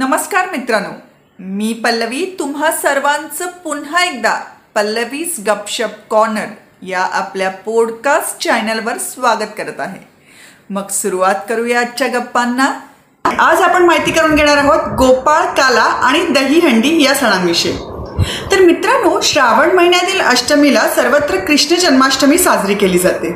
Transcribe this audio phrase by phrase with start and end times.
[0.00, 0.88] नमस्कार मित्रांनो
[1.38, 2.36] मी पल्लवी.
[2.38, 4.40] तुम्हा सर्वांचं पुन्हा एकदा
[4.74, 6.46] पल्लवीज गपशप कॉर्नर
[6.82, 10.08] या आपल्या पॉडकास्ट चॅनलवर स्वागत करत आहे.
[10.70, 12.80] मग सुरुवात करूया आजच्या गप्पांना.
[13.38, 17.76] आज आपण माहिती करून घेणार आहोत गोपाळ काला आणि दहीहंडी या सणांविषयी.
[18.50, 23.34] तर मित्रांनो श्रावण महिन्यातील अष्टमीला सर्वत्र कृष्ण जन्माष्टमी साजरी केली जाते.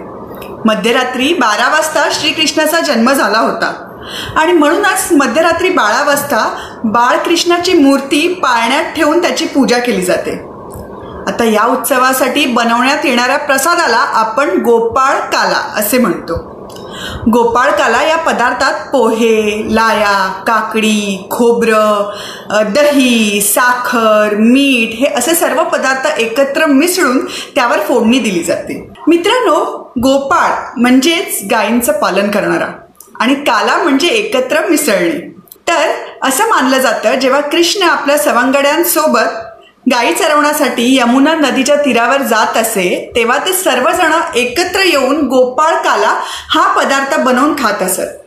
[0.65, 3.89] मध्यरात्री बारा वाजता श्रीकृष्णाचा जन्म झाला होता.
[4.37, 6.49] आणि म्हणूनच मध्यरात्री बारा वाजता
[6.85, 10.41] बाळकृष्णाची मूर्ती पाळण्यात ठेवून त्याची पूजा केली जाते.
[11.29, 16.37] आता या उत्सवासाठी बनवण्यात येणाऱ्या प्रसादाला आपण गोपाळ काला असे म्हणतो.
[17.33, 26.07] गोपाळ काला या पदार्थात पोहे लाया काकडी खोबरं दही साखर मीठ हे असे सर्व पदार्थ
[26.19, 27.25] एकत्र मिसळून
[27.55, 28.93] त्यावर फोडणी दिली जाते.
[29.09, 29.65] मित्रांनो
[30.03, 32.67] गोपाळ म्हणजेच गायींचं पालन करणारा.
[33.23, 35.19] आणि काला म्हणजे एकत्र मिसळणे.
[35.69, 35.91] तर
[36.23, 39.39] असं मानलं जातं जेव्हा कृष्ण आपल्या सवंगड्यांसोबत
[39.93, 46.15] गायी चरवण्यासाठी यमुना नदीच्या तीरावर जात असे तेव्हा ते सर्वजण एकत्र येऊन गोपाळ काला
[46.51, 48.19] हा पदार्थ बनवून खात असत.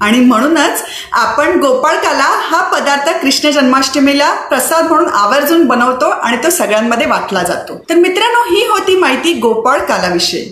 [0.00, 6.50] आणि म्हणूनच आपण गोपाळ काला हा पदार्थ कृष्ण जन्माष्टमीला प्रसाद म्हणून आवर्जून बनवतो आणि तो
[6.50, 7.78] सगळ्यांमध्ये वाटला जातो.
[7.90, 10.44] तर मित्रांनो ही होती माहिती गोपाळ कालाविषयी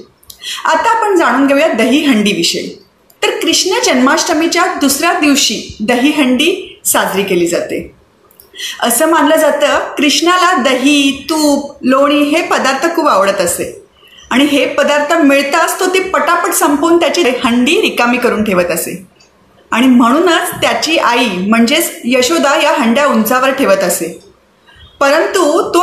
[0.64, 2.68] आता आपण जाणून घेऊया दही हंडीविषयी
[3.22, 7.94] तर कृष्ण जन्माष्टमीच्या दुसऱ्या दिवशी दहीहंडी साजरी केली जाते.
[8.82, 13.82] असं मानलं जातं कृष्णाला दही तूप लोणी हे पदार्थ खूप आवडत असे.
[14.30, 19.06] आणि हे पदार्थ मिळताच तो ते पटापट संपवून त्याची हंडी रिकामी करून ठेवत असे.
[19.70, 24.20] आणि म्हणूनच त्याची आई म्हणजेच यशोदा या हंड्या उंचावर ठेवत असे.
[25.00, 25.39] परंतु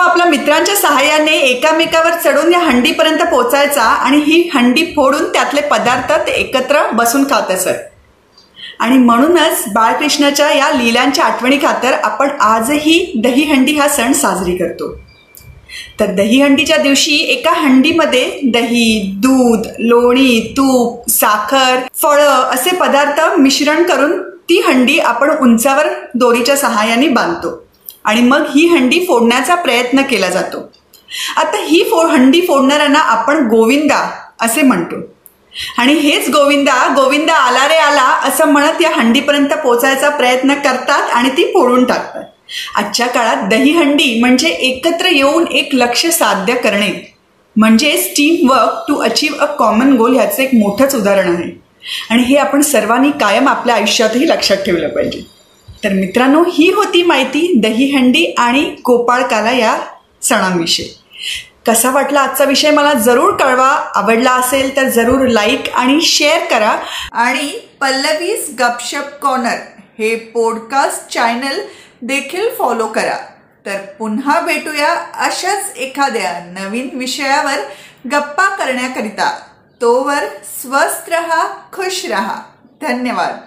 [0.08, 6.31] आपल्या मित्रांच्या सहाय्याने एकामेकावर चढून या हंडीपर्यंत पोचायचा आणि ही हंडी फोडून त्यातले पदार्थ ते
[6.31, 13.87] एकत्र बसून खात असत आणि म्हणूनच बाळकृष्णाच्या या लीलांच्या आठवणी खातर आपण आजही दहीहंडी हा
[13.87, 14.92] सण साजरी करतो.
[15.99, 24.21] तर दहीहंडीच्या दिवशी एका हंडीमध्ये दही दूध लोणी तूप साखर फळं असे पदार्थ मिश्रण करून
[24.49, 27.67] ती हंडी आपण उंचावर दोरीच्या सहाय्याने बांधतो.
[28.07, 30.71] आणि मग ही हंडी फोडण्याचा प्रयत्न केला जातो.
[31.37, 34.09] आता ही फो हंडी फोडणाऱ्यांना आपण गोविंदा
[34.39, 34.95] असे म्हणतो.
[35.77, 41.29] आणि हेच गोविंदा गोविंदा आला रे आला असं म्हणत या हंडीपर्यंत पोचायचा प्रयत्न करतात आणि
[41.29, 42.23] ती फोडून टाकतात.
[42.75, 47.17] आजच्या काळात दहीहंडी म्हणजे एकत्र येऊन एक लक्ष साध्य करणे.
[47.55, 51.61] म्हणजेच team work to achieve a common goal ह्याचं एक मोठंच उदाहरण आहे.
[52.09, 55.36] आणि हे आपण सर्वांनी कायम आपल्या आयुष्यातही लक्षात ठेवलं पाहिजे.
[55.83, 59.77] तर मित्रांनो ही होती माहिती दहीहंडी आणि गोपाळकाला या
[60.21, 60.89] सणांविषयी.
[61.67, 63.92] कसा वाटला आजचा विषय मला जरूर कळवा.
[63.95, 66.80] आवडला असेल तर जरूर लाईक आणि शेअर करा.
[67.11, 69.58] आणि पल्लवीज गपशप कॉर्नर
[69.99, 71.60] हे पॉडकास्ट चॅनल
[72.02, 73.17] देखील फॉलो करा.
[73.66, 77.58] तर पुन्हा भेटूया अशाच एखाद्या नवीन विषयावर
[78.08, 79.39] गप्पा करण्याकरिता.
[79.82, 80.23] तोवर
[80.61, 82.42] स्वस्थ रहा खुश रहा.
[82.82, 83.37] धन्यवाद.